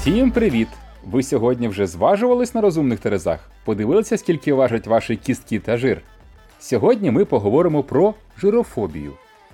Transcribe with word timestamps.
Всім 0.00 0.30
привіт! 0.30 0.68
Ви 1.04 1.22
сьогодні 1.22 1.68
вже 1.68 1.86
зважувались 1.86 2.54
на 2.54 2.60
розумних 2.60 3.00
терезах? 3.00 3.50
Подивилися, 3.64 4.16
скільки 4.16 4.52
важать 4.52 4.86
ваші 4.86 5.16
кістки 5.16 5.58
та 5.58 5.76
жир? 5.76 6.02
Сьогодні 6.58 7.10
ми 7.10 7.24
поговоримо 7.24 7.82
про 7.82 8.14
жирофобію. 8.38 9.12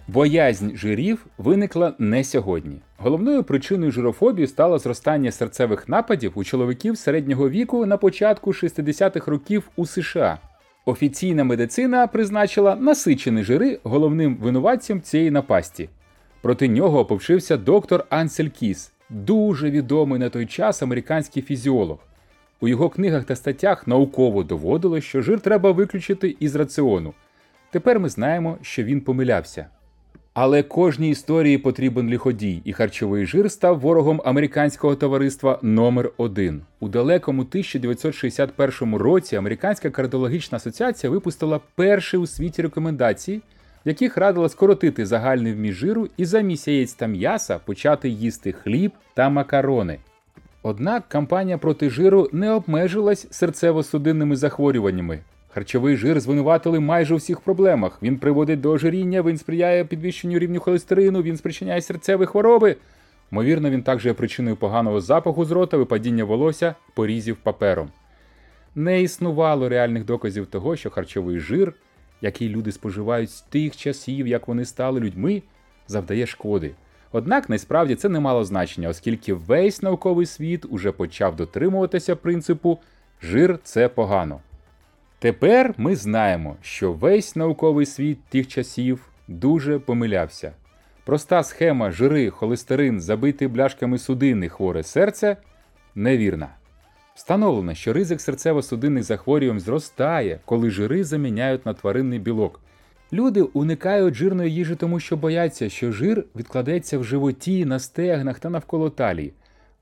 Боязнь 0.09 0.77
жирів 0.77 1.27
виникла 1.39 1.95
не 1.99 2.25
сьогодні. 2.25 2.77
Головною 2.99 3.43
причиною 3.43 3.93
жирофобії 3.93 4.47
стало 4.47 4.79
зростання 4.79 5.33
серцевих 5.33 5.89
нападів 5.89 6.33
у 6.35 6.45
чоловіків 6.45 6.99
середнього 6.99 7.49
віку 7.51 7.87
на 7.87 7.97
початку 7.97 8.51
60-х 8.51 9.31
років 9.31 9.71
у 9.77 9.87
США. 9.87 10.39
Офіційна 10.85 11.45
медицина 11.45 12.07
призначила 12.07 12.77
насичені 12.77 13.43
жири 13.43 13.79
головним 13.83 14.37
винуватцем 14.37 15.03
цієї 15.03 15.31
напасті. 15.31 15.89
Проти 16.43 16.69
нього 16.69 16.99
оповчився 16.99 17.57
доктор 17.57 18.05
Ансель 18.11 18.49
Кіс, 18.49 18.93
дуже 19.11 19.71
відомий 19.71 20.19
на 20.19 20.29
той 20.29 20.47
час 20.47 20.83
американський 20.83 21.43
фізіолог. 21.43 21.99
У 22.61 22.69
його 22.69 22.89
книгах 22.89 23.25
та 23.25 23.37
статтях 23.37 23.87
науково 23.87 24.43
доводилось, 24.43 25.05
що 25.05 25.23
жир 25.23 25.41
треба 25.41 25.73
виключити 25.73 26.37
із 26.41 26.55
раціону. 26.55 27.15
Тепер 27.71 28.01
ми 28.01 28.09
знаємо, 28.09 28.59
що 28.63 28.83
він 28.83 29.01
помилявся. 29.01 29.67
Але 30.35 30.63
кожній 30.63 31.11
історії 31.11 31.59
потрібен 31.59 32.11
лиходій, 32.11 32.63
і 32.65 32.73
харчовий 32.73 33.27
жир 33.27 33.51
став 33.51 33.81
ворогом 33.81 34.23
американського 34.25 34.97
товариства 34.97 35.59
номер 35.63 36.11
1 36.17 36.63
У 36.81 36.89
далекому 36.89 37.43
1961 37.43 38.95
році 38.95 39.37
Американська 39.37 39.91
кардіологічна 39.91 40.57
асоціація 40.57 41.11
випустила 41.11 41.61
перші 41.75 42.17
у 42.17 42.27
світі 42.27 42.63
рекомендації, 42.63 43.43
яких 43.87 44.17
радила 44.17 44.49
скоротити 44.49 45.07
загальний 45.07 45.53
вміст 45.53 45.79
жиру 45.79 46.09
і 46.17 46.25
замість 46.25 46.69
яєць 46.69 46.95
та 46.95 47.07
м'яса 47.07 47.59
почати 47.59 48.09
їсти 48.09 48.53
хліб 48.53 48.93
та 49.15 49.29
макарони. 49.29 49.99
Однак 50.63 51.09
кампанія 51.09 51.59
проти 51.59 51.91
жиру 51.91 52.29
не 52.33 52.51
обмежилась 52.51 53.43
серцево-судинними 53.43 54.35
захворюваннями. 54.35 55.21
Харчовий 55.49 55.97
жир 55.97 56.21
звинуватили 56.21 56.81
майже 56.81 57.15
у 57.15 57.17
всіх 57.17 57.41
проблемах. 57.41 57.99
Він 58.03 58.19
приводить 58.19 58.61
до 58.61 58.71
ожиріння, 58.71 59.23
він 59.23 59.39
сприяє 59.39 59.85
підвищенню 59.85 60.39
рівню 60.39 60.61
холестерину, 60.61 61.23
він 61.23 61.37
спричиняє 61.37 61.81
серцеві 61.81 62.27
хвороби. 62.27 62.77
Ймовірно, 63.33 63.71
він 63.71 63.83
також 63.83 64.07
є 64.07 64.13
причиною 64.13 64.57
поганого 64.57 65.01
запаху 65.01 65.45
з 65.45 65.51
рота, 65.51 65.77
випадіння 65.77 66.25
волосся, 66.25 66.75
порізів 66.95 67.37
папером. 67.37 67.89
Не 68.75 69.03
існувало 69.03 69.69
реальних 69.69 70.05
доказів 70.05 70.47
того, 70.47 70.77
що 70.77 70.91
харчовий 70.91 71.39
жир, 71.39 71.73
який 72.21 72.49
люди 72.49 72.73
споживають 72.73 73.31
з 73.31 73.41
тих 73.41 73.77
часів, 73.77 74.27
як 74.27 74.49
вони 74.49 74.65
стали 74.65 75.01
людьми, 75.01 75.43
завдає 75.89 76.27
шкоди. 76.27 76.75
Однак 77.13 77.51
насправді 77.51 77.95
це 77.95 78.09
не 78.09 78.21
мало 78.21 78.45
значення, 78.45 78.89
оскільки 78.89 79.35
весь 79.35 79.83
науковий 79.83 80.27
світ 80.27 80.65
уже 80.69 80.93
почав 80.93 81.37
дотримуватися 81.37 82.17
принципу 82.17 82.79
жир 83.23 83.59
це 83.63 83.89
погано. 83.89 84.41
Тепер 85.19 85.75
ми 85.77 85.97
знаємо, 85.97 86.57
що 86.63 86.93
весь 86.93 87.37
науковий 87.37 87.87
світ 87.87 88.19
тих 88.29 88.49
часів 88.49 89.09
дуже 89.29 89.79
помилявся. 89.79 90.53
Проста 91.05 91.43
схема 91.43 91.91
жири, 91.91 92.31
холестерин, 92.31 93.01
забитий 93.01 93.49
бляшками 93.49 93.99
судини, 93.99 94.49
хворе 94.49 94.83
серце 94.83 95.37
невірна. 95.95 96.49
Встановлено, 97.17 97.75
що 97.75 97.93
ризик 97.93 98.19
серцево-судинних 98.19 99.03
захворювань 99.03 99.61
зростає, 99.61 100.41
коли 100.45 100.71
жири 100.71 101.05
заміняють 101.05 101.67
на 101.67 101.75
тваринний 101.75 102.19
білок. 102.19 102.61
Люди 103.13 103.43
уникають 103.43 104.15
жирної 104.15 104.55
їжі, 104.55 104.75
тому 104.75 105.01
що 105.01 105.17
бояться, 105.17 105.69
що 105.69 105.93
жир 105.93 106.25
відкладеться 106.37 106.99
в 106.99 107.05
животі, 107.05 107.65
на 107.65 107.79
стегнах 107.79 108.39
та 108.39 108.51
навколо 108.51 108.91
талії. 108.91 109.33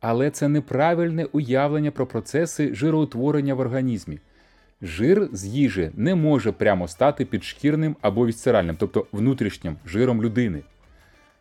Але 0.01 0.31
це 0.31 0.49
неправильне 0.49 1.25
уявлення 1.25 1.91
про 1.91 2.07
процеси 2.07 2.75
жироутворення 2.75 3.55
в 3.55 3.61
організмі. 3.61 4.19
Жир 4.83 5.29
з 5.33 5.47
їжі 5.47 5.91
не 5.95 6.15
може 6.15 6.53
прямо 6.53 6.89
стати 6.89 7.25
підшкірним 7.25 7.97
або 8.01 8.27
вісцеральним, 8.27 8.77
тобто 8.79 9.07
внутрішнім 9.13 9.77
жиром 9.87 10.23
людини. 10.23 10.61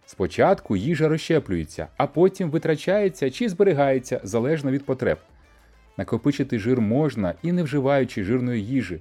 Спочатку 0.05 0.75
їжа 0.75 1.07
розщеплюється, 1.07 1.87
а 1.97 2.07
потім 2.07 2.49
витрачається 2.49 3.29
чи 3.29 3.49
зберігається 3.49 4.21
залежно 4.23 4.71
від 4.71 4.85
потреб. 4.85 5.17
Накопичити 5.97 6.59
жир 6.59 6.81
можна 6.81 7.33
і 7.43 7.51
не 7.51 7.63
вживаючи 7.63 8.23
жирної 8.23 8.65
їжі. 8.65 8.99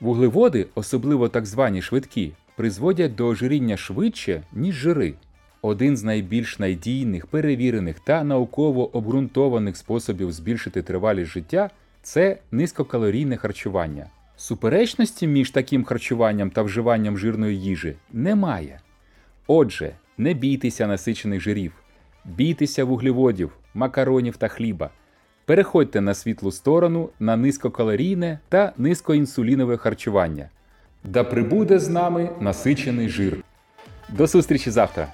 Вуглеводи, 0.00 0.66
особливо 0.74 1.28
так 1.28 1.46
звані 1.46 1.82
швидкі, 1.82 2.32
призводять 2.56 3.14
до 3.14 3.26
ожиріння 3.26 3.76
швидше, 3.76 4.42
ніж 4.52 4.74
жири. 4.74 5.14
Один 5.62 5.96
з 5.96 6.04
найбільш 6.04 6.58
надійних, 6.58 7.26
перевірених 7.26 8.00
та 8.00 8.24
науково 8.24 8.96
обґрунтованих 8.96 9.76
способів 9.76 10.32
збільшити 10.32 10.82
тривалість 10.82 11.30
життя 11.30 11.70
це 12.02 12.38
низькокалорійне 12.50 13.36
харчування. 13.36 14.06
Суперечності 14.36 15.26
між 15.26 15.50
таким 15.50 15.84
харчуванням 15.84 16.50
та 16.50 16.62
вживанням 16.62 17.18
жирної 17.18 17.60
їжі 17.60 17.96
немає. 18.12 18.80
Отже, 19.46 19.94
не 20.18 20.34
бійтеся 20.34 20.86
насичених 20.86 21.40
жирів, 21.40 21.72
бійтеся 22.24 22.84
вуглеводів, 22.84 23.50
макаронів 23.74 24.36
та 24.36 24.48
хліба. 24.48 24.90
Переходьте 25.46 26.00
на 26.00 26.14
світлу 26.14 26.52
сторону 26.52 27.08
на 27.20 27.36
низькокалорійне 27.36 28.38
та 28.48 28.72
низькоінсулінове 28.78 29.76
харчування. 29.76 30.48
Да 31.04 31.24
прибуде 31.24 31.78
з 31.78 31.88
нами 31.88 32.30
насичений 32.40 33.08
жир. 33.08 33.36
До 34.08 34.26
зустрічі 34.26 34.70
завтра! 34.70 35.12